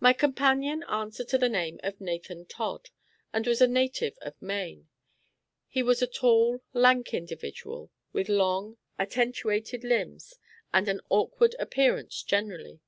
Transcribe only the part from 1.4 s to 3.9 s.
name of Nathan Todd, and was a